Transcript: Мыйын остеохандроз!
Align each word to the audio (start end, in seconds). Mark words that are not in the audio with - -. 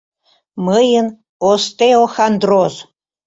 Мыйын 0.65 1.07
остеохандроз! 1.49 2.75